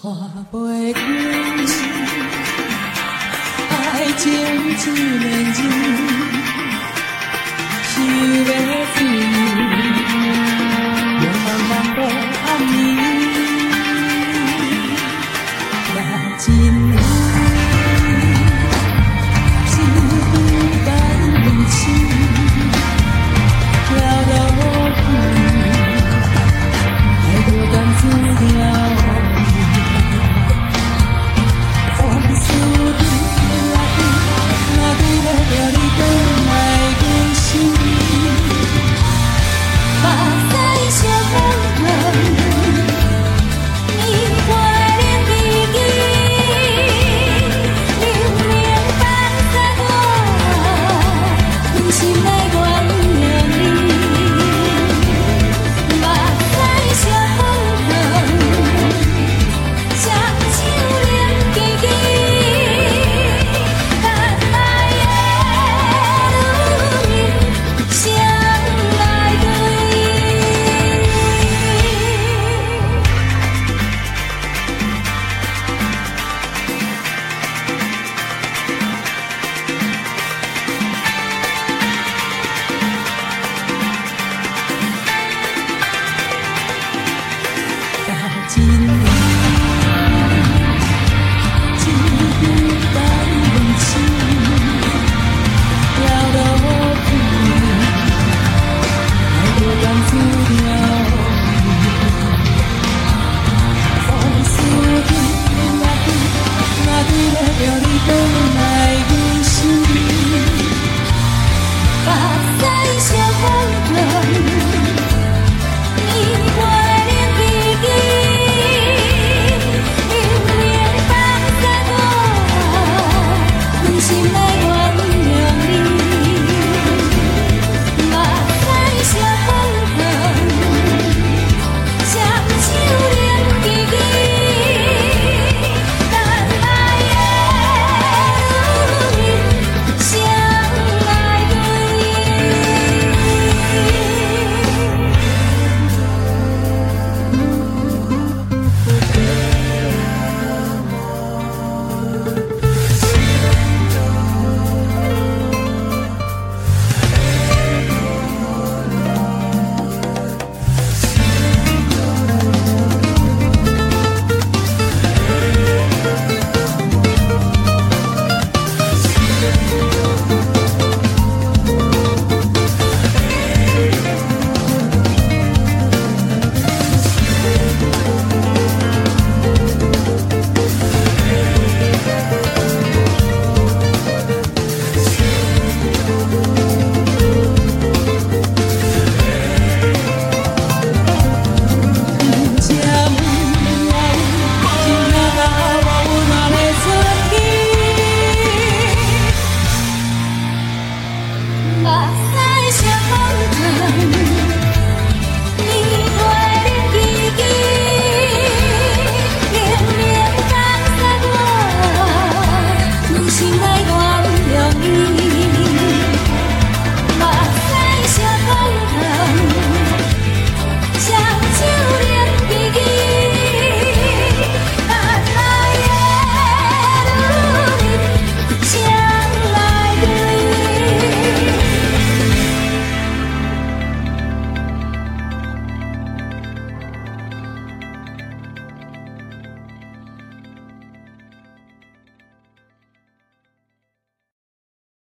[0.00, 0.08] 花
[0.52, 1.00] 未开，
[3.92, 4.30] 爱情
[4.76, 5.54] 自怜
[6.32, 6.37] 自。